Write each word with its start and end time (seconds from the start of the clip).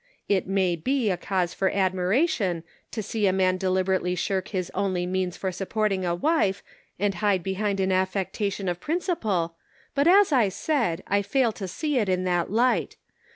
It 0.27 0.47
may 0.47 0.75
be 0.75 1.11
a 1.11 1.15
cause 1.15 1.53
for 1.53 1.69
ad 1.69 1.93
miration, 1.93 2.63
to 2.89 3.03
see 3.03 3.27
a 3.27 3.31
man 3.31 3.57
deliberately 3.57 4.15
shirk 4.15 4.47
his 4.47 4.71
only 4.73 5.05
means 5.05 5.37
for 5.37 5.51
supporting 5.51 6.03
a 6.05 6.15
wife, 6.15 6.63
and 6.97 7.13
hide 7.13 7.43
be 7.43 7.53
hind 7.53 7.79
an 7.79 7.91
affectation 7.91 8.67
of 8.67 8.79
principle, 8.79 9.57
but 9.93 10.07
as 10.07 10.31
I 10.31 10.49
said, 10.49 11.03
I 11.05 11.21
fail 11.21 11.51
to 11.51 11.67
see 11.67 11.99
it 11.99 12.09
in 12.09 12.23
that 12.23 12.49
light. 12.49 12.95